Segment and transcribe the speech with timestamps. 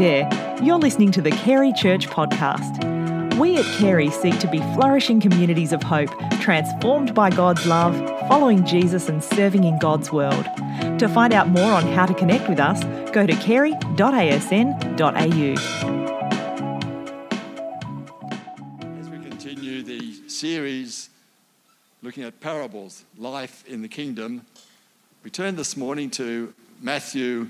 [0.00, 0.26] there,
[0.62, 3.36] you're listening to the Carey Church podcast.
[3.36, 6.08] We at Carey seek to be flourishing communities of hope,
[6.40, 7.94] transformed by God's love,
[8.26, 10.46] following Jesus and serving in God's world.
[11.00, 12.82] To find out more on how to connect with us,
[13.12, 13.90] go to carey.asn.au.
[18.98, 21.10] As we continue the series
[22.00, 24.46] looking at parables, life in the kingdom,
[25.22, 27.48] we turn this morning to Matthew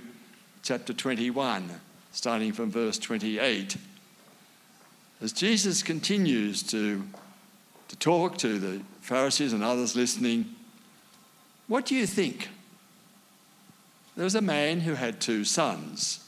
[0.65, 1.81] chapter 21,
[2.13, 3.77] starting from verse 28.
[5.23, 7.03] As Jesus continues to,
[7.89, 10.47] to talk to the Pharisees and others listening,
[11.69, 12.49] what do you think?
[14.17, 16.27] There was a man who had two sons.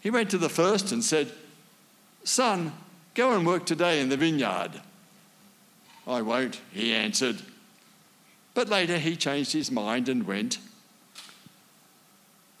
[0.00, 1.32] He went to the first and said,
[2.24, 2.72] Son,
[3.14, 4.80] go and work today in the vineyard.
[6.06, 7.42] I won't, he answered.
[8.54, 10.58] But later he changed his mind and went.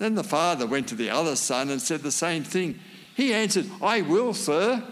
[0.02, 2.80] Then the father went to the other son and said the same thing.
[3.14, 4.82] He answered, I will, sir.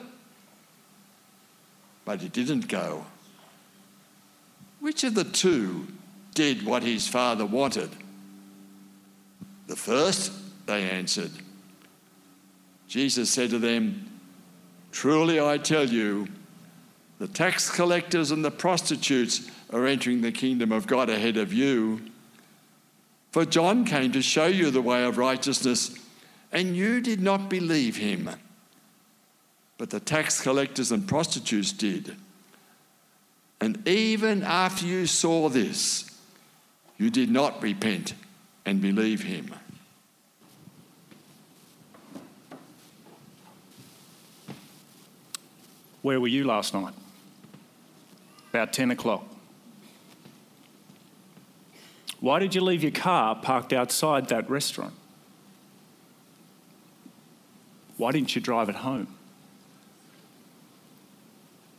[2.05, 3.07] But he didn't go.
[4.79, 5.89] Which of the two
[6.37, 7.91] did what his father wanted?
[9.67, 10.31] The first,
[10.67, 11.33] they answered.
[12.87, 14.09] Jesus said to them,
[14.93, 16.29] Truly I tell you,
[17.19, 22.01] the tax collectors and the prostitutes are entering the kingdom of God ahead of you.
[23.31, 25.95] For John came to show you the way of righteousness,
[26.51, 28.29] and you did not believe him.
[29.79, 32.17] But the tax collectors and prostitutes did.
[33.61, 36.11] And even after you saw this,
[36.99, 38.15] you did not repent
[38.67, 39.55] and believe him.
[46.03, 46.95] Where were you last night?
[48.51, 49.30] About 10 o'clock.
[52.21, 54.95] Why did you leave your car parked outside that restaurant?
[57.97, 59.09] Why didn't you drive it home?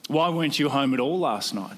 [0.07, 1.77] Why weren't you home at all last night?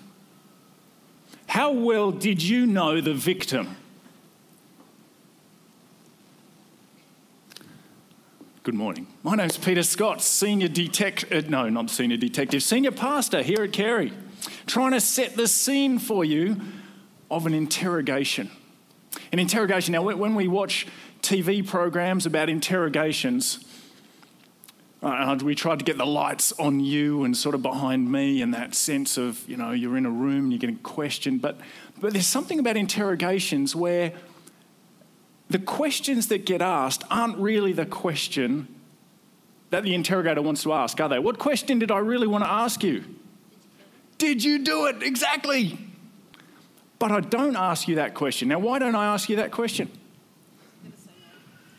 [1.48, 3.76] How well did you know the victim?
[8.64, 9.08] Good morning.
[9.24, 13.74] My name's Peter Scott, senior detective, uh, no, not senior detective, senior pastor here at
[13.74, 14.14] Carey,
[14.66, 16.62] trying to set the scene for you
[17.34, 18.52] of an interrogation.
[19.32, 19.92] An interrogation.
[19.92, 20.88] Now, when we watch
[21.22, 23.66] TV programs about interrogations,
[25.02, 28.54] uh, we tried to get the lights on you and sort of behind me and
[28.54, 31.42] that sense of, you know, you're in a room you're getting questioned.
[31.42, 31.58] But,
[32.00, 34.14] but there's something about interrogations where
[35.50, 38.68] the questions that get asked aren't really the question
[39.72, 41.20] that the interrogator wants to ask, are they?
[41.20, 43.04] What question did I really want to ask you?
[44.18, 45.02] Did you do it?
[45.02, 45.78] Exactly.
[47.04, 48.48] But I don't ask you that question.
[48.48, 49.92] Now, why don't I ask you that question?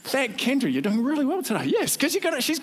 [0.03, 1.65] Thank Kendra, you're doing really well today.
[1.65, 2.43] Yes, because you got it.
[2.43, 2.61] She's.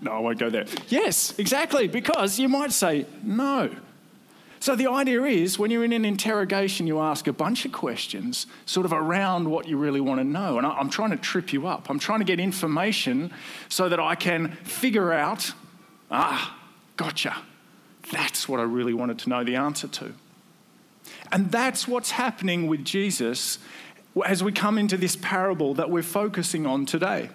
[0.00, 0.64] No, I won't go there.
[0.88, 3.76] Yes, exactly, because you might say no.
[4.58, 8.46] So the idea is when you're in an interrogation, you ask a bunch of questions
[8.64, 10.56] sort of around what you really want to know.
[10.56, 11.90] And I'm trying to trip you up.
[11.90, 13.34] I'm trying to get information
[13.68, 15.52] so that I can figure out,
[16.10, 16.58] ah,
[16.96, 17.36] gotcha.
[18.10, 20.14] That's what I really wanted to know the answer to.
[21.30, 23.58] And that's what's happening with Jesus
[24.26, 27.30] as we come into this parable that we're focusing on today.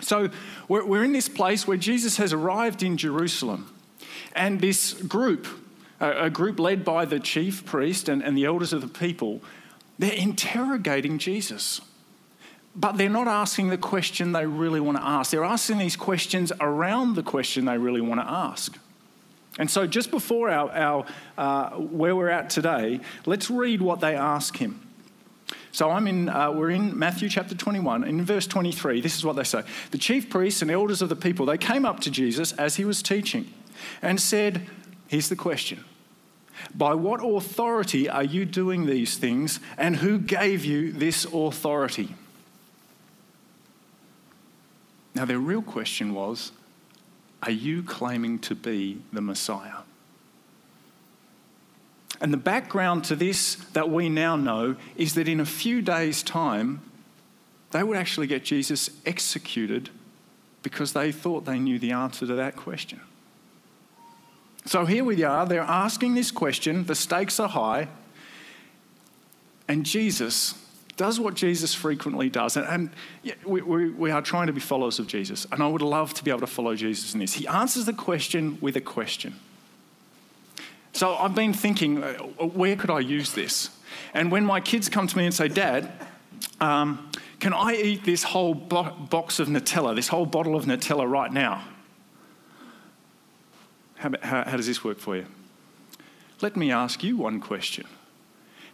[0.00, 0.30] So
[0.68, 3.72] we're, in this place where Jesus has arrived in Jerusalem,
[4.34, 5.46] and this group,
[6.00, 9.40] a group led by the chief priest and, the elders of the people,
[9.98, 11.80] they're interrogating Jesus.
[12.74, 15.30] But they're not asking the question they really want to ask.
[15.30, 18.78] They're asking these questions around the question they really want to ask.
[19.58, 21.06] And so, just before our, our
[21.38, 24.86] uh, where we're at today, let's read what they ask him.
[25.76, 28.04] So I'm in, uh, we're in Matthew chapter 21.
[28.04, 29.62] In verse 23, this is what they say.
[29.90, 32.84] The chief priests and elders of the people, they came up to Jesus as he
[32.86, 33.52] was teaching
[34.00, 34.66] and said,
[35.06, 35.84] Here's the question
[36.74, 42.14] By what authority are you doing these things, and who gave you this authority?
[45.14, 46.52] Now, their real question was,
[47.42, 49.82] Are you claiming to be the Messiah?
[52.20, 56.22] And the background to this that we now know is that in a few days'
[56.22, 56.80] time,
[57.72, 59.90] they would actually get Jesus executed
[60.62, 63.00] because they thought they knew the answer to that question.
[64.64, 67.88] So here we are, they're asking this question, the stakes are high,
[69.68, 70.54] and Jesus
[70.96, 72.56] does what Jesus frequently does.
[72.56, 72.90] And, and
[73.44, 76.24] we, we, we are trying to be followers of Jesus, and I would love to
[76.24, 77.34] be able to follow Jesus in this.
[77.34, 79.34] He answers the question with a question.
[80.92, 82.14] So I've been thinking, uh,
[82.46, 83.70] where could I use this?
[84.14, 85.92] And when my kids come to me and say, Dad,
[86.60, 91.08] um, Can I eat this whole bo- box of Nutella, this whole bottle of Nutella
[91.08, 91.62] right now?
[93.96, 95.26] How, how, how does this work for you?
[96.40, 97.86] Let me ask you one question.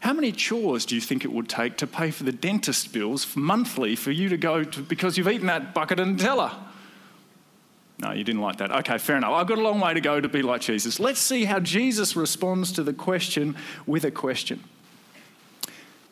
[0.03, 3.37] How many chores do you think it would take to pay for the dentist bills
[3.37, 6.53] monthly for you to go to because you've eaten that bucket of Nutella?
[8.01, 8.73] No, you didn't like that.
[8.73, 9.31] Okay, fair enough.
[9.33, 10.99] I've got a long way to go to be like Jesus.
[10.99, 13.55] Let's see how Jesus responds to the question
[13.87, 14.65] with a question.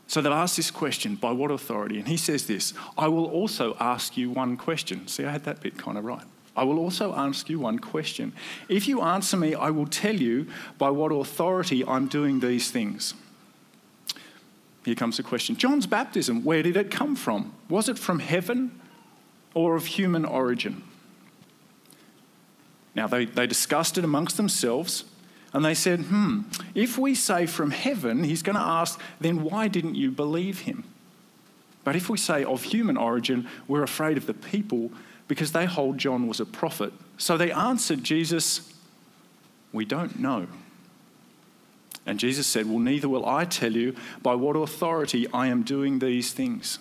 [0.06, 1.98] So they've asked this question by what authority?
[1.98, 5.08] And he says this I will also ask you one question.
[5.08, 6.22] See, I had that bit kind of right.
[6.56, 8.34] I will also ask you one question.
[8.68, 10.46] If you answer me, I will tell you
[10.78, 13.14] by what authority I'm doing these things.
[14.84, 17.54] Here comes the question John's baptism, where did it come from?
[17.68, 18.80] Was it from heaven
[19.54, 20.82] or of human origin?
[22.94, 25.04] Now, they, they discussed it amongst themselves
[25.52, 26.42] and they said, hmm,
[26.74, 30.84] if we say from heaven, he's going to ask, then why didn't you believe him?
[31.82, 34.92] But if we say of human origin, we're afraid of the people
[35.28, 36.92] because they hold John was a prophet.
[37.16, 38.72] So they answered Jesus,
[39.72, 40.46] We don't know.
[42.06, 45.98] And Jesus said, Well, neither will I tell you by what authority I am doing
[45.98, 46.78] these things.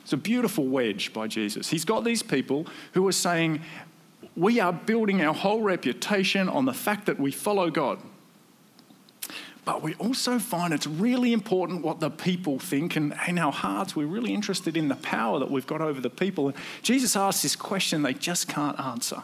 [0.00, 1.68] It's a beautiful wedge by Jesus.
[1.68, 3.60] He's got these people who are saying,
[4.36, 8.00] We are building our whole reputation on the fact that we follow God.
[9.64, 13.94] But we also find it's really important what the people think, and in our hearts,
[13.94, 16.48] we're really interested in the power that we've got over the people.
[16.48, 19.22] And Jesus asks this question they just can't answer.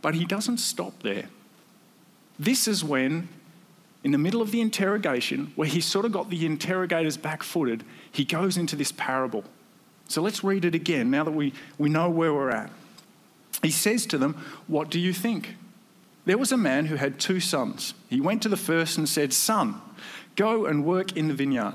[0.00, 1.28] But he doesn't stop there.
[2.38, 3.28] This is when,
[4.04, 7.84] in the middle of the interrogation, where he's sort of got the interrogators back footed,
[8.10, 9.44] he goes into this parable.
[10.08, 12.70] So let's read it again now that we, we know where we're at.
[13.62, 14.34] He says to them,
[14.66, 15.56] What do you think?
[16.24, 17.94] There was a man who had two sons.
[18.08, 19.80] He went to the first and said, Son,
[20.36, 21.74] go and work in the vineyard.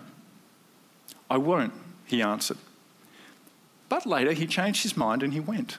[1.29, 1.73] I won't,
[2.05, 2.57] he answered.
[3.89, 5.77] But later he changed his mind and he went.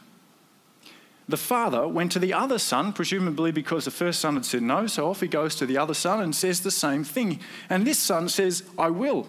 [1.28, 4.86] The father went to the other son, presumably because the first son had said no,
[4.86, 7.40] so off he goes to the other son and says the same thing.
[7.70, 9.28] And this son says, I will.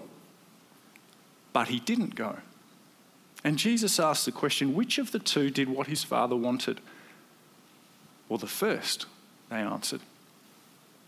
[1.53, 2.37] But he didn't go.
[3.45, 6.81] And Jesus asked the question which of the two did what his father wanted?
[8.27, 9.05] Well, the first
[9.49, 10.01] they answered.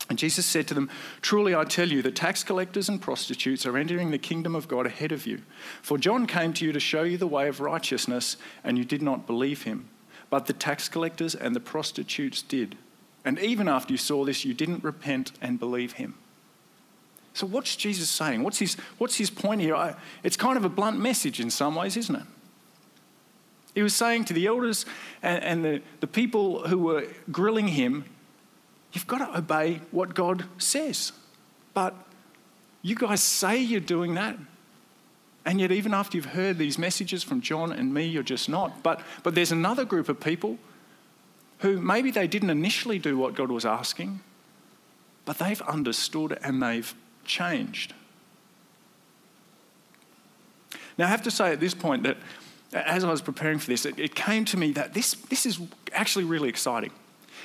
[0.08, 0.88] And Jesus said to them,
[1.20, 4.86] Truly I tell you, the tax collectors and prostitutes are entering the kingdom of God
[4.86, 5.42] ahead of you.
[5.82, 9.02] For John came to you to show you the way of righteousness, and you did
[9.02, 9.88] not believe him.
[10.30, 12.76] But the tax collectors and the prostitutes did.
[13.24, 16.14] And even after you saw this, you didn't repent and believe him.
[17.34, 18.42] So, what's Jesus saying?
[18.42, 19.74] What's his, what's his point here?
[19.74, 22.22] I, it's kind of a blunt message in some ways, isn't it?
[23.74, 24.86] He was saying to the elders
[25.22, 28.04] and, and the, the people who were grilling him,
[28.92, 31.12] You've got to obey what God says.
[31.74, 31.94] But
[32.82, 34.36] you guys say you're doing that.
[35.48, 38.82] And yet, even after you've heard these messages from John and me, you're just not.
[38.82, 40.58] But, but there's another group of people
[41.60, 44.20] who maybe they didn't initially do what God was asking,
[45.24, 47.94] but they've understood and they've changed.
[50.98, 52.18] Now, I have to say at this point that
[52.74, 55.58] as I was preparing for this, it, it came to me that this, this is
[55.94, 56.90] actually really exciting.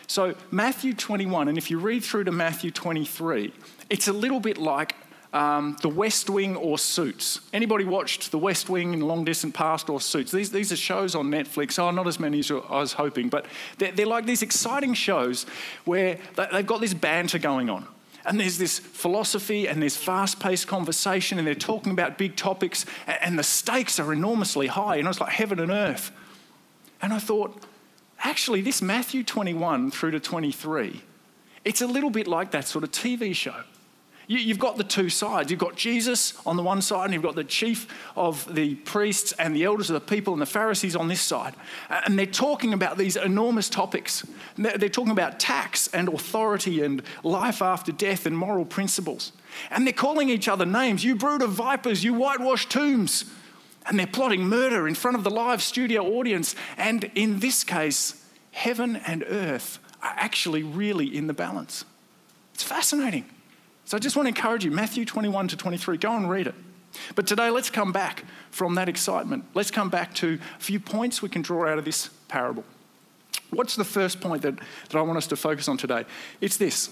[0.08, 3.54] So, Matthew 21, and if you read through to Matthew 23,
[3.90, 4.94] it's a little bit like
[5.34, 7.42] um, The West Wing or Suits.
[7.52, 10.32] Anybody watched The West Wing in long distant past or Suits?
[10.32, 11.80] These, these are shows on Netflix.
[11.80, 13.46] Oh, not as many as I was hoping, but
[13.80, 15.46] they're, they're like these exciting shows
[15.86, 17.88] where they've got this banter going on.
[18.26, 22.86] And there's this philosophy and there's fast paced conversation, and they're talking about big topics,
[23.08, 24.98] and the stakes are enormously high.
[24.98, 26.12] And it's like heaven and earth.
[27.02, 27.62] And I thought,
[28.20, 31.02] actually, this Matthew 21 through to 23,
[31.66, 33.64] it's a little bit like that sort of TV show.
[34.28, 35.52] You, have got the two sides.
[35.52, 39.34] You've got Jesus on the one side, and you've got the chief of the priests
[39.34, 41.56] and the elders of the people and the Pharisees on this side.
[41.90, 44.26] And they're talking about these enormous topics.
[44.58, 49.34] They're talking about tax and authority and life after death and moral principles.
[49.70, 53.26] And they're calling each other names you brood of vipers, you whitewash tombs.
[53.86, 56.56] And they're plotting murder in front of the live studio audience.
[56.78, 61.84] And in this case, heaven and earth are actually really in the balance.
[62.54, 63.26] It's fascinating.
[63.86, 66.56] So I just want to encourage you Matthew 21 to 23, go and read it.
[67.16, 69.46] But today, let's come back from that excitement.
[69.54, 72.64] Let's come back to a few points we can draw out of this parable.
[73.50, 76.06] What's the first point that, that I want us to focus on today?
[76.42, 76.90] It's this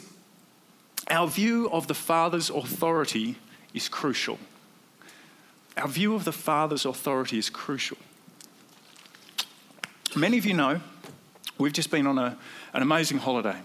[1.10, 3.36] our view of the Father's authority
[3.74, 4.40] is crucial.
[5.78, 7.98] Our view of the Father's authority is crucial.
[10.16, 10.82] Many of you know
[11.58, 12.38] we've just been on a,
[12.74, 13.58] an amazing holiday.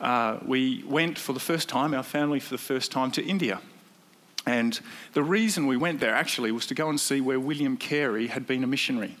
[0.00, 3.60] Uh, we went for the first time, our family for the first time, to India.
[4.46, 4.78] And
[5.14, 8.46] the reason we went there actually was to go and see where William Carey had
[8.46, 9.16] been a missionary.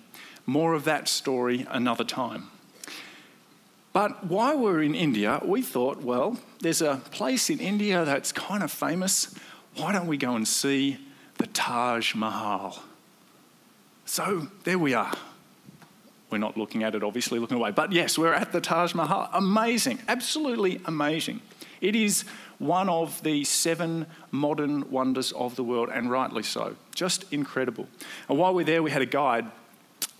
[0.46, 2.50] More of that story another time.
[3.94, 8.32] But while we were in India, we thought, well, there's a place in India that's
[8.32, 9.34] kind of famous.
[9.76, 10.98] Why don't we go and see
[11.38, 12.82] the Taj Mahal?
[14.04, 15.14] So there we are.
[16.30, 17.70] We're not looking at it, obviously, looking away.
[17.70, 19.28] But yes, we're at the Taj Mahal.
[19.32, 21.40] Amazing, absolutely amazing.
[21.80, 22.24] It is
[22.58, 26.76] one of the seven modern wonders of the world, and rightly so.
[26.94, 27.88] Just incredible.
[28.28, 29.50] And while we we're there, we had a guide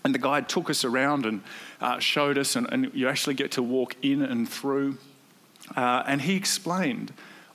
[0.05, 1.41] and the guide took us around and
[1.81, 4.99] uh, showed us, and, and, you actually get to walk in and through.
[5.75, 7.11] Uh, and he explained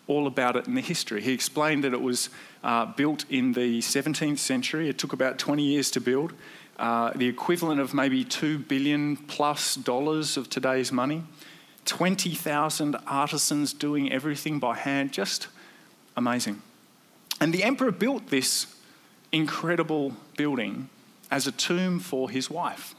[0.09, 1.23] all about it in the history.
[1.23, 2.29] He explained that it was
[2.65, 4.89] uh, built in the 17th century.
[4.89, 6.33] It took about 20 years to build,
[6.81, 11.23] uh, the equivalent of maybe two billion plus dollars of today's money.
[11.85, 15.49] 20,000 artisans doing everything by hand, just
[16.17, 16.63] amazing.
[17.41, 18.75] And the emperor built this
[19.31, 20.89] incredible building
[21.31, 22.95] as a tomb for his wife.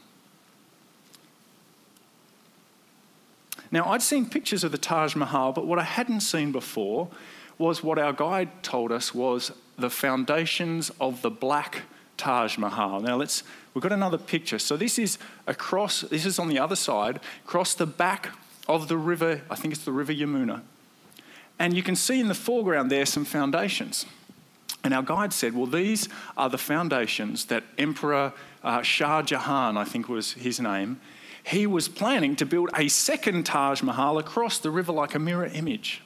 [3.72, 7.08] Now, I'd seen pictures of the Taj Mahal, but what I hadn't seen before
[7.58, 11.84] was what our guide told us was the foundations of the black
[12.18, 13.00] Taj Mahal.
[13.00, 13.44] Now, let's,
[13.74, 14.60] we've got another picture.
[14.60, 18.30] So, this is across, this is on the other side, across the back
[18.68, 20.62] of the river, I think it's the River Yamuna.
[21.60, 24.06] And you can see in the foreground there some foundations.
[24.84, 29.84] And our guide said, well, these are the foundations that Emperor uh, Shah Jahan, I
[29.84, 31.00] think was his name,
[31.44, 35.46] he was planning to build a second Taj Mahal across the river like a mirror
[35.46, 36.02] image.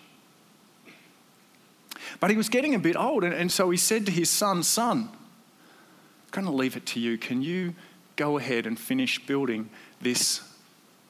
[2.20, 4.64] But he was getting a bit old, and, and so he said to his son,
[4.64, 5.10] Son,
[6.36, 7.18] going to leave it to you.
[7.18, 7.74] Can you
[8.18, 9.70] go ahead and finish building
[10.02, 10.42] this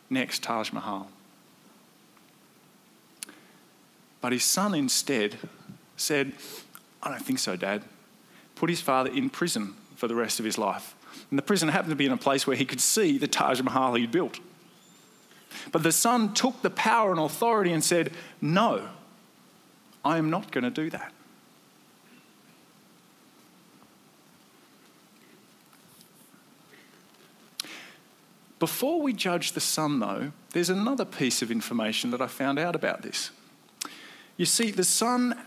[0.10, 1.10] next Taj Mahal?
[4.22, 5.38] But his son instead
[5.98, 6.34] said,
[7.02, 7.84] I don't think so, Dad.
[8.56, 10.96] Put his father in prison for the rest of his life.
[11.30, 13.62] And the prison happened to be in a place where he could see the Taj
[13.62, 14.40] Mahal he'd built.
[15.72, 18.90] But the son took the power and authority and said, No,
[20.04, 21.15] I am not going to do that.
[28.60, 32.76] Before we judge the son, though, there's another piece of information that I found out
[32.76, 33.32] about this.
[34.38, 35.38] You see, the son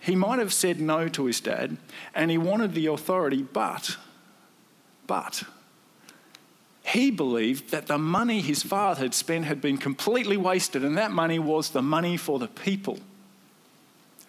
[0.00, 1.76] he might have said no to his dad
[2.14, 3.96] and he wanted the authority, but,
[5.06, 5.42] but,
[6.84, 11.10] he believed that the money his father had spent had been completely wasted, and that
[11.10, 12.98] money was the money for the people.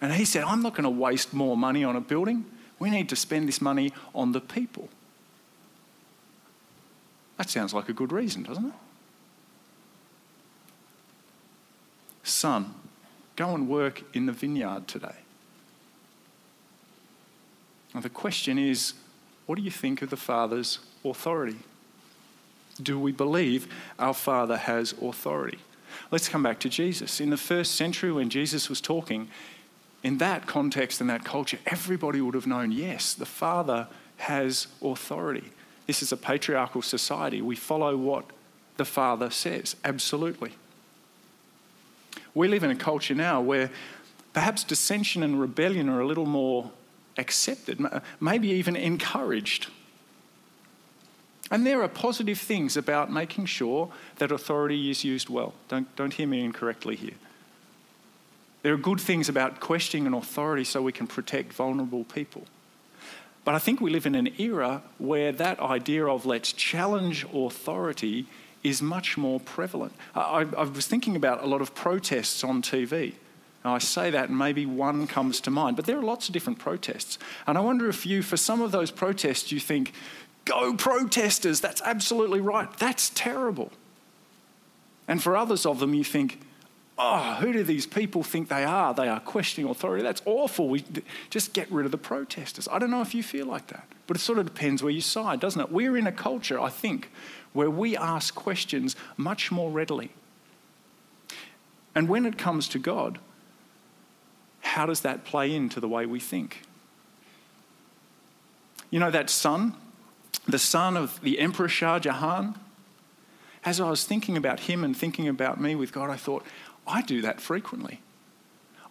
[0.02, 2.44] And he said, I'm not going to waste more money on a building.
[2.78, 4.90] We need to spend this money on the people.
[7.40, 8.72] That sounds like a good reason, doesn't it?
[12.22, 12.74] Son,
[13.34, 15.14] go and work in the vineyard today.
[17.94, 18.92] Now, the question is
[19.46, 21.56] what do you think of the Father's authority?
[22.82, 23.68] Do we believe
[23.98, 25.60] our Father has authority?
[26.10, 27.22] Let's come back to Jesus.
[27.22, 29.28] In the first century, when Jesus was talking,
[30.02, 35.52] in that context and that culture, everybody would have known yes, the Father has authority.
[35.86, 37.42] This is a patriarchal society.
[37.42, 38.24] We follow what
[38.76, 40.52] the Father says, absolutely.
[42.34, 43.70] We live in a culture now where
[44.32, 46.70] perhaps dissension and rebellion are a little more
[47.18, 47.84] accepted,
[48.20, 49.68] maybe even encouraged.
[51.50, 55.52] And there are positive things about making sure that authority is used well.
[55.68, 57.16] Don't, don't hear me incorrectly here.
[58.62, 62.44] There are good things about questioning an authority so we can protect vulnerable people.
[63.44, 68.26] But I think we live in an era where that idea of let's challenge authority
[68.62, 69.94] is much more prevalent.
[70.14, 73.14] I, I was thinking about a lot of protests on TV.
[73.64, 76.32] Now, I say that and maybe one comes to mind, but there are lots of
[76.32, 77.18] different protests.
[77.46, 79.92] And I wonder if you, for some of those protests, you think,
[80.44, 83.70] go protesters, that's absolutely right, that's terrible.
[85.08, 86.40] And for others of them, you think,
[87.02, 88.92] oh, who do these people think they are?
[88.92, 90.02] They are questioning authority.
[90.02, 90.68] That's awful.
[90.68, 90.84] We
[91.30, 92.68] just get rid of the protesters.
[92.70, 95.00] I don't know if you feel like that, but it sort of depends where you
[95.00, 95.72] side, doesn't it?
[95.72, 97.10] We're in a culture, I think,
[97.54, 100.10] where we ask questions much more readily.
[101.94, 103.18] And when it comes to God,
[104.60, 106.62] how does that play into the way we think?
[108.90, 109.74] You know, that son,
[110.46, 112.56] the son of the Emperor Shah Jahan,
[113.64, 116.44] as I was thinking about him and thinking about me with God, I thought,
[116.86, 118.00] I do that frequently.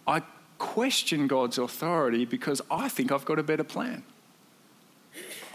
[0.08, 0.24] I
[0.58, 4.04] question God's authority because I think I've got a better plan.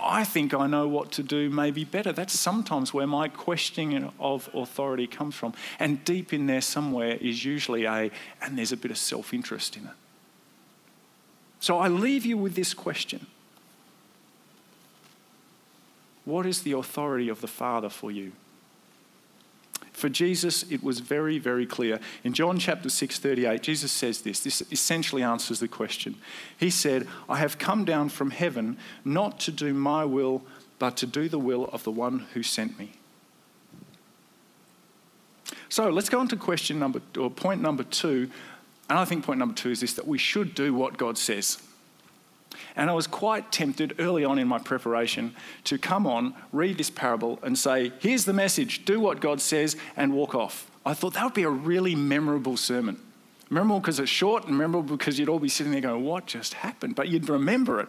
[0.02, 2.12] I think I know what to do maybe better.
[2.12, 5.54] That's sometimes where my questioning of authority comes from.
[5.78, 8.10] And deep in there somewhere is usually a,
[8.42, 9.92] and there's a bit of self interest in it.
[11.60, 13.26] So I leave you with this question
[16.24, 18.32] What is the authority of the Father for you?
[19.94, 22.00] For Jesus, it was very, very clear.
[22.24, 24.40] In John chapter 6, 38, Jesus says this.
[24.40, 26.16] This essentially answers the question.
[26.58, 30.42] He said, I have come down from heaven not to do my will,
[30.80, 32.90] but to do the will of the one who sent me.
[35.68, 38.28] So let's go on to question number, or point number two.
[38.90, 41.62] And I think point number two is this that we should do what God says.
[42.76, 45.34] And I was quite tempted early on in my preparation
[45.64, 49.76] to come on, read this parable, and say, Here's the message do what God says,
[49.96, 50.70] and walk off.
[50.86, 53.00] I thought that would be a really memorable sermon.
[53.50, 56.54] Memorable because it's short, and memorable because you'd all be sitting there going, What just
[56.54, 56.94] happened?
[56.94, 57.88] But you'd remember it.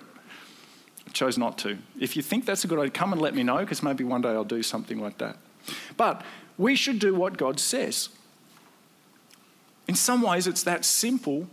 [1.08, 1.78] I chose not to.
[2.00, 4.22] If you think that's a good idea, come and let me know, because maybe one
[4.22, 5.38] day I'll do something like that.
[5.98, 6.24] But
[6.58, 8.10] we should do what God says.
[9.88, 11.48] In some ways, it's that simple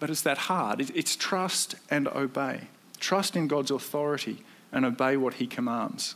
[0.00, 0.80] but it's that hard.
[0.94, 2.68] It's trust and obey.
[3.00, 6.14] Trust in God's authority and obey what He commands.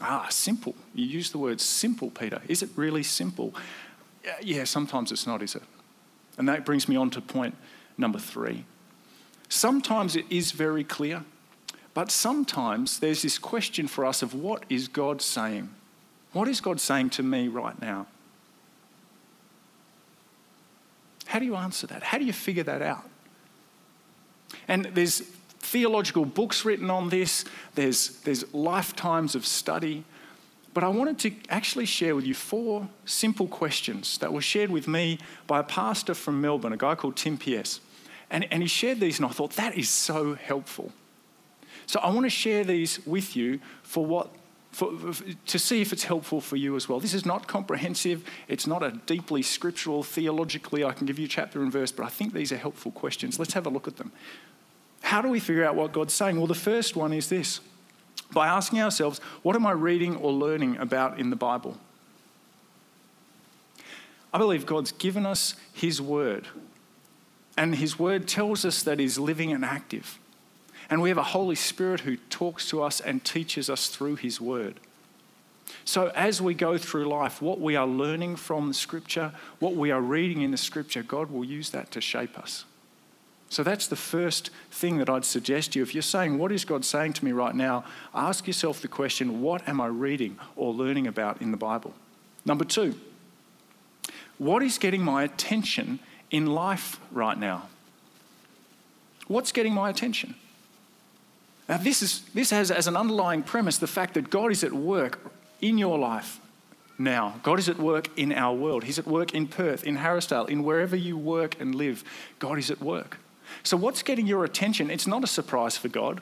[0.00, 0.74] Ah, simple.
[0.94, 2.42] You use the word simple, Peter.
[2.48, 3.54] Is it really simple?
[4.42, 5.62] Yeah, sometimes it's not, is it?
[6.36, 7.56] And that brings me on to point
[7.96, 8.64] number three.
[9.48, 11.24] Sometimes it is very clear,
[11.92, 15.72] but sometimes there's this question for us of what is God saying?
[16.32, 18.06] What is God saying to me right now?
[21.34, 22.04] How do you answer that?
[22.04, 23.02] How do you figure that out?
[24.68, 25.18] And there's
[25.58, 30.04] theological books written on this, there's, there's lifetimes of study.
[30.74, 34.86] But I wanted to actually share with you four simple questions that were shared with
[34.86, 37.80] me by a pastor from Melbourne, a guy called Tim Pierce.
[38.30, 40.92] And, and he shared these, and I thought that is so helpful.
[41.86, 44.30] So I want to share these with you for what
[44.74, 44.90] for,
[45.46, 46.98] to see if it's helpful for you as well.
[46.98, 51.62] This is not comprehensive, it's not a deeply scriptural, theologically, I can give you chapter
[51.62, 53.38] and verse, but I think these are helpful questions.
[53.38, 54.10] Let's have a look at them.
[55.02, 56.38] How do we figure out what God's saying?
[56.38, 57.60] Well, the first one is this
[58.32, 61.78] by asking ourselves, what am I reading or learning about in the Bible?
[64.32, 66.48] I believe God's given us His Word,
[67.56, 70.18] and His Word tells us that He's living and active.
[70.90, 74.40] And we have a Holy Spirit who talks to us and teaches us through His
[74.40, 74.80] Word.
[75.84, 79.90] So, as we go through life, what we are learning from the Scripture, what we
[79.90, 82.64] are reading in the Scripture, God will use that to shape us.
[83.48, 85.82] So, that's the first thing that I'd suggest you.
[85.82, 87.84] If you're saying, What is God saying to me right now?
[88.14, 91.94] ask yourself the question, What am I reading or learning about in the Bible?
[92.44, 92.94] Number two,
[94.38, 97.68] what is getting my attention in life right now?
[99.28, 100.34] What's getting my attention?
[101.68, 104.72] Now, this, is, this has as an underlying premise the fact that God is at
[104.72, 106.40] work in your life
[106.98, 107.40] now.
[107.42, 108.84] God is at work in our world.
[108.84, 112.04] He's at work in Perth, in Harrisdale, in wherever you work and live.
[112.38, 113.18] God is at work.
[113.62, 114.90] So, what's getting your attention?
[114.90, 116.20] It's not a surprise for God.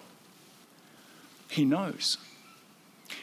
[1.49, 2.19] He knows.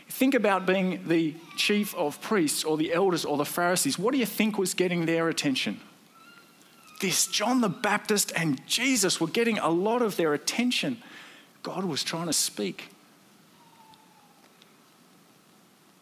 [0.08, 3.97] Think about being the chief of priests or the elders or the Pharisees.
[3.97, 5.79] What do you think was getting their attention?
[6.99, 11.01] This John the Baptist and Jesus were getting a lot of their attention.
[11.63, 12.89] God was trying to speak.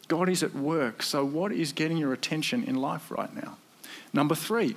[0.08, 1.04] God is at work.
[1.04, 3.58] So, what is getting your attention in life right now?
[4.14, 4.76] Number three,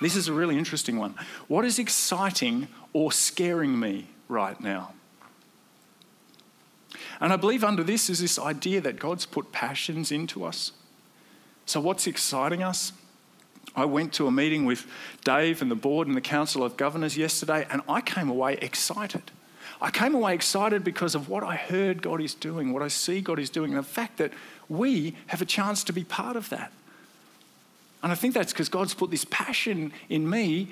[0.00, 1.14] this is a really interesting one.
[1.48, 4.92] What is exciting or scaring me right now?
[7.20, 10.72] And I believe under this is this idea that God's put passions into us.
[11.66, 12.92] So, what's exciting us?
[13.76, 14.86] I went to a meeting with
[15.22, 19.30] Dave and the board and the Council of Governors yesterday, and I came away excited.
[19.80, 23.20] I came away excited because of what I heard God is doing, what I see
[23.20, 24.32] God is doing, and the fact that
[24.68, 26.72] we have a chance to be part of that.
[28.02, 30.68] And I think that's because God's put this passion in me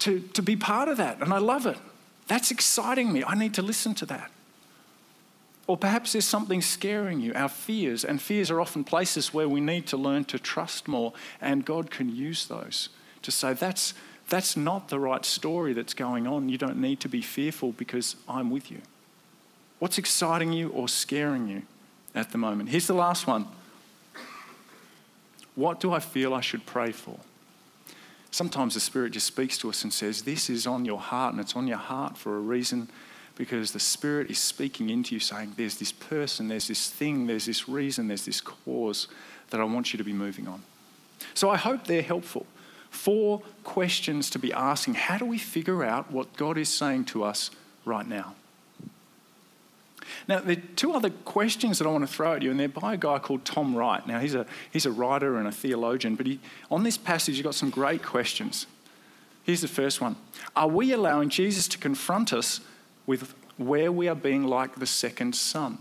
[0.00, 1.78] to, to be part of that, and I love it.
[2.26, 3.24] That's exciting me.
[3.24, 4.30] I need to listen to that.
[5.66, 9.60] Or perhaps there's something scaring you, our fears, and fears are often places where we
[9.60, 12.88] need to learn to trust more, and God can use those
[13.22, 13.94] to say, that's,
[14.28, 16.48] that's not the right story that's going on.
[16.48, 18.82] You don't need to be fearful because I'm with you.
[19.78, 21.62] What's exciting you or scaring you
[22.14, 22.68] at the moment?
[22.68, 23.46] Here's the last one.
[25.54, 27.18] What do I feel I should pray for?
[28.30, 31.40] Sometimes the Spirit just speaks to us and says, This is on your heart, and
[31.40, 32.88] it's on your heart for a reason
[33.36, 37.46] because the Spirit is speaking into you, saying, There's this person, there's this thing, there's
[37.46, 39.08] this reason, there's this cause
[39.50, 40.62] that I want you to be moving on.
[41.34, 42.46] So I hope they're helpful
[42.90, 44.94] four questions to be asking.
[44.94, 47.50] How do we figure out what God is saying to us
[47.84, 48.34] right now?
[50.26, 52.68] Now, there are two other questions that I want to throw at you, and they're
[52.68, 54.06] by a guy called Tom Wright.
[54.06, 57.44] Now, he's a, he's a writer and a theologian, but he, on this passage, he's
[57.44, 58.66] got some great questions.
[59.44, 60.16] Here's the first one
[60.54, 62.60] Are we allowing Jesus to confront us
[63.06, 65.78] with where we are being like the second son?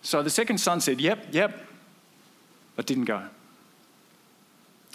[0.00, 1.60] So the second son said, Yep, yep,
[2.74, 3.24] but didn't go.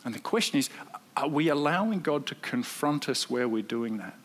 [0.03, 0.69] And the question is,
[1.15, 4.15] are we allowing God to confront us where we're doing that?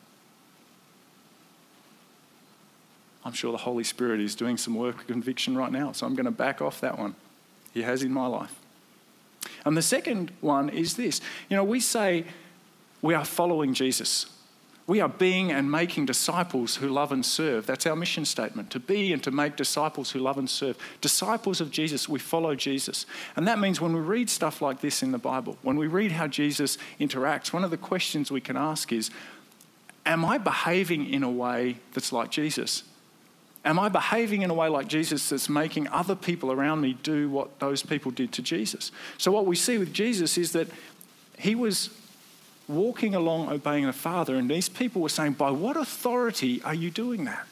[3.24, 6.14] I'm sure the Holy Spirit is doing some work of conviction right now, so I'm
[6.14, 7.16] going to back off that one.
[7.74, 8.54] He has in my life.
[9.64, 12.24] And the second one is this you know, we say
[13.02, 14.26] we are following Jesus.
[14.86, 17.66] We are being and making disciples who love and serve.
[17.66, 20.78] That's our mission statement to be and to make disciples who love and serve.
[21.00, 23.04] Disciples of Jesus, we follow Jesus.
[23.34, 26.12] And that means when we read stuff like this in the Bible, when we read
[26.12, 29.10] how Jesus interacts, one of the questions we can ask is
[30.04, 32.84] Am I behaving in a way that's like Jesus?
[33.64, 37.28] Am I behaving in a way like Jesus that's making other people around me do
[37.28, 38.92] what those people did to Jesus?
[39.18, 40.68] So, what we see with Jesus is that
[41.36, 41.90] he was
[42.68, 46.90] walking along obeying the Father, and these people were saying, By what authority are you
[46.90, 47.46] doing that?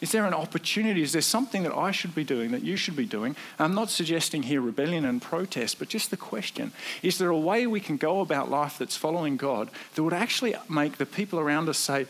[0.00, 1.02] Is there an opportunity?
[1.02, 3.34] Is there something that I should be doing, that you should be doing?
[3.58, 7.66] I'm not suggesting here rebellion and protest, but just the question is there a way
[7.66, 11.68] we can go about life that's following God that would actually make the people around
[11.68, 12.06] us say,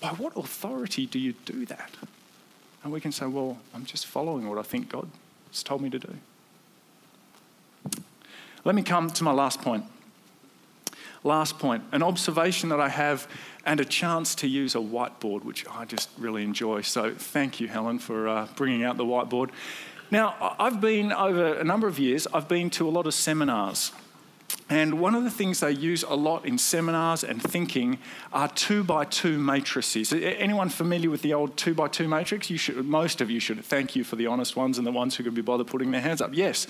[0.00, 1.90] By what authority do you do that?
[2.84, 5.08] And we can say, Well, I'm just following what I think God
[5.50, 6.14] has told me to do.
[8.64, 9.84] Let me come to my last point.
[11.24, 13.28] Last point an observation that I have
[13.64, 16.80] and a chance to use a whiteboard, which I just really enjoy.
[16.82, 19.50] So thank you, Helen, for uh, bringing out the whiteboard.
[20.10, 23.92] Now, I've been over a number of years, I've been to a lot of seminars.
[24.68, 27.98] And one of the things they use a lot in seminars and thinking
[28.32, 30.12] are two by two matrices.
[30.12, 32.48] Anyone familiar with the old two by two matrix?
[32.48, 33.62] You should, most of you should.
[33.64, 36.00] Thank you for the honest ones and the ones who could be bothered putting their
[36.00, 36.30] hands up.
[36.32, 36.66] Yes,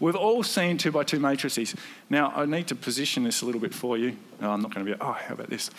[0.00, 1.76] we've all seen two by two matrices.
[2.10, 4.16] Now, I need to position this a little bit for you.
[4.40, 5.70] No, I'm not going to be, oh, how about this?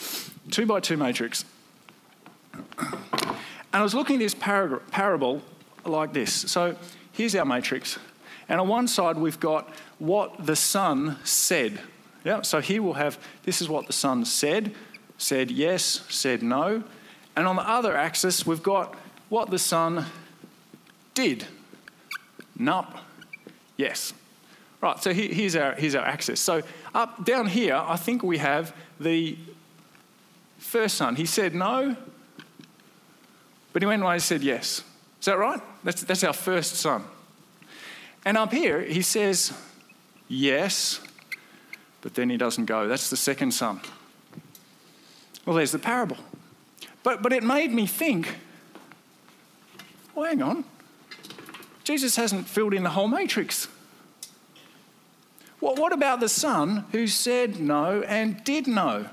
[0.52, 1.44] Two by two matrix.
[2.78, 2.94] And
[3.74, 5.42] I was looking at this parable
[5.84, 6.32] like this.
[6.34, 6.78] So
[7.12, 8.00] here's our matrix.
[8.48, 11.80] And on one side, we've got what the Son said.
[12.24, 14.74] Yeah, so here we'll have this is what the Son said,
[15.18, 16.84] said yes, said no.
[17.36, 18.96] And on the other axis, we've got
[19.30, 20.06] what the Son
[21.14, 21.46] did.
[22.58, 22.98] Nup,
[23.78, 24.14] yes.
[24.82, 26.40] Right, so here's our, here's our axis.
[26.40, 26.62] So
[26.94, 29.38] up down here, I think we have the
[30.58, 31.16] first son.
[31.16, 31.96] He said no,
[33.74, 34.84] but he went away and said yes.
[35.20, 35.60] Is that right?
[35.84, 37.04] That's, that's our first son.
[38.26, 39.54] And up here, he says
[40.28, 41.00] yes,
[42.02, 42.88] but then he doesn't go.
[42.88, 43.80] That's the second son.
[45.46, 46.18] Well, there's the parable.
[47.04, 48.36] But, but it made me think
[50.16, 50.64] well, hang on.
[51.84, 53.68] Jesus hasn't filled in the whole matrix.
[55.60, 59.10] Well, what about the son who said no and did no?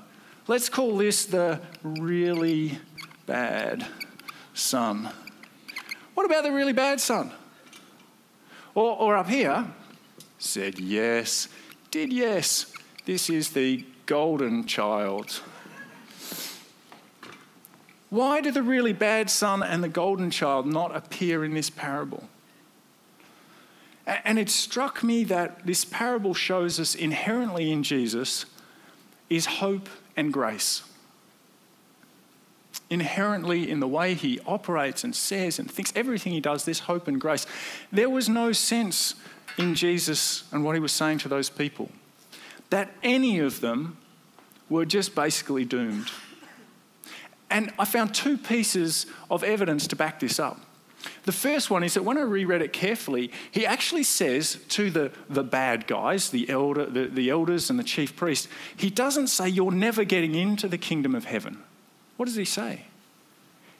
[0.46, 2.78] Let's call this the really
[3.26, 3.86] bad
[4.54, 5.10] son.
[6.14, 7.32] What about the really bad son?
[8.74, 9.66] Or, or up here,
[10.38, 11.48] said yes,
[11.90, 12.72] did yes.
[13.04, 15.40] This is the golden child.
[18.10, 22.28] Why do the really bad son and the golden child not appear in this parable?
[24.06, 28.44] And it struck me that this parable shows us inherently in Jesus
[29.30, 30.82] is hope and grace
[32.92, 37.08] inherently in the way he operates and says and thinks, everything he does, this hope
[37.08, 37.46] and grace.
[37.90, 39.14] There was no sense
[39.56, 41.90] in Jesus and what he was saying to those people
[42.68, 43.96] that any of them
[44.68, 46.10] were just basically doomed.
[47.50, 50.60] And I found two pieces of evidence to back this up.
[51.24, 55.12] The first one is that when I reread it carefully, he actually says to the,
[55.28, 59.48] the bad guys, the, elder, the, the elders and the chief priest, he doesn't say,
[59.48, 61.62] You're never getting into the kingdom of heaven.
[62.22, 62.82] What does he say?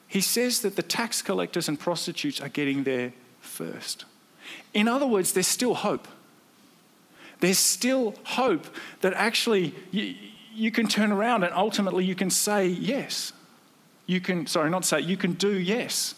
[0.09, 4.05] He says that the tax collectors and prostitutes are getting there first.
[4.74, 6.09] In other words, there's still hope.
[7.38, 8.66] There's still hope
[9.00, 10.16] that actually you,
[10.52, 13.33] you can turn around and ultimately you can say yes.
[14.07, 16.16] You can, sorry, not say, you can do yes.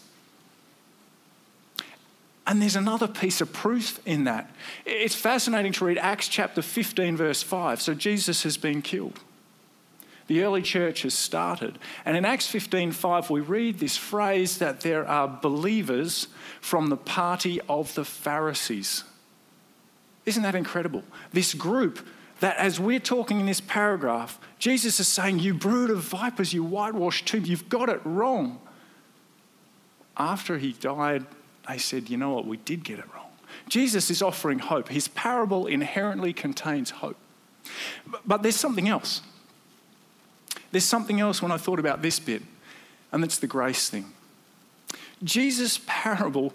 [2.47, 4.49] And there's another piece of proof in that.
[4.83, 7.83] It's fascinating to read Acts chapter 15, verse 5.
[7.83, 9.19] So Jesus has been killed.
[10.27, 11.77] The early church has started.
[12.03, 16.27] And in Acts 15:5 we read this phrase that there are believers
[16.61, 19.03] from the party of the Pharisees.
[20.25, 21.03] Isn't that incredible?
[21.31, 22.05] This group
[22.39, 26.63] that as we're talking in this paragraph, Jesus is saying, You brood of vipers, you
[26.63, 28.59] whitewashed tomb, you've got it wrong.
[30.17, 31.25] After he died,
[31.67, 32.45] they said, You know what?
[32.45, 33.29] We did get it wrong.
[33.69, 34.89] Jesus is offering hope.
[34.89, 37.17] His parable inherently contains hope.
[38.25, 39.21] But there's something else.
[40.75, 42.41] There's something else when I thought about this bit,
[43.13, 44.11] and that's the grace thing.
[45.23, 46.51] Jesus' parable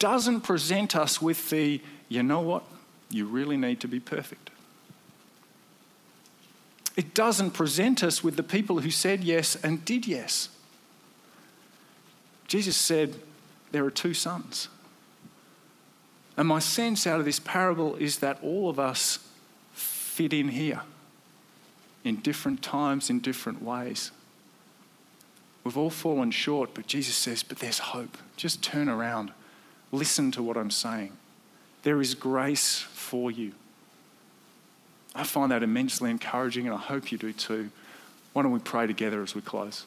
[0.00, 2.64] doesn't present us with the, you know what,
[3.10, 4.50] you really need to be perfect.
[6.96, 10.48] It doesn't present us with the people who said yes and did yes.
[12.48, 13.14] Jesus said,
[13.70, 14.66] There are two sons.
[16.36, 19.20] And my sense out of this parable is that all of us
[19.74, 20.80] fit in here
[22.04, 24.10] in different times, in different ways.
[25.64, 28.18] We've all fallen short, but Jesus says, But there's hope.
[28.36, 29.32] Just turn around.
[29.90, 31.12] Listen to what I'm saying.
[31.82, 33.52] There is grace for you.
[35.14, 37.70] I find that immensely encouraging, and I hope you do too.
[38.32, 39.86] Why don't we pray together as we close?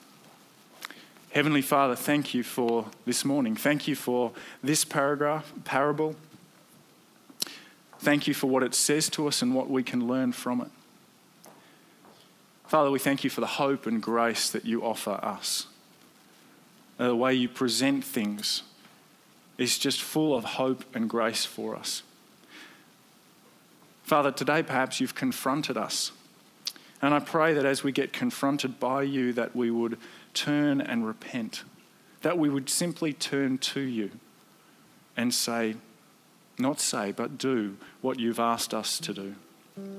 [1.32, 3.56] Heavenly Father, thank you for this morning.
[3.56, 4.32] Thank you for
[4.64, 6.16] this paragraph, parable.
[8.00, 10.70] Thank you for what it says to us and what we can learn from it.
[12.68, 15.68] Father, we thank you for the hope and grace that you offer us.
[17.00, 18.64] Uh, the way you present things
[19.58, 22.04] is just full of hope and grace for us.
[24.04, 26.12] Father, today perhaps you've confronted us.
[27.02, 29.98] And I pray that as we get confronted by you, that we would
[30.34, 31.64] turn and repent,
[32.22, 34.12] that we would simply turn to you
[35.16, 35.76] and say,
[36.60, 39.36] not say, but do what you've asked us to do.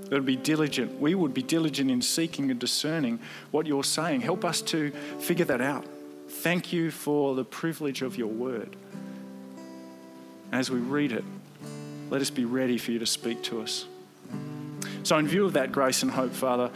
[0.05, 0.99] That would be diligent.
[1.01, 3.19] We would be diligent in seeking and discerning
[3.51, 4.23] what you're saying.
[4.23, 5.85] Help us to figure that out.
[6.29, 8.75] Thank you for the privilege of your word.
[10.51, 11.25] As we read it,
[12.11, 13.87] let us be ready for you to speak to us.
[15.03, 16.71] So, in view of that grace and hope, Father,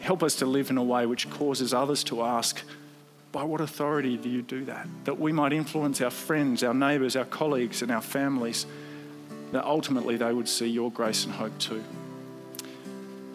[0.00, 2.62] help us to live in a way which causes others to ask,
[3.32, 4.86] by what authority do you do that?
[5.04, 8.66] That we might influence our friends, our neighbours, our colleagues, and our families,
[9.52, 11.82] that ultimately they would see your grace and hope too.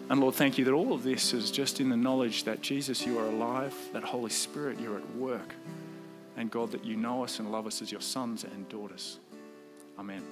[0.08, 3.04] And Lord, thank you that all of this is just in the knowledge that Jesus,
[3.04, 5.54] you are alive, that Holy Spirit, you're at work,
[6.36, 9.18] and God, that you know us and love us as your sons and daughters.
[9.98, 10.22] Amen.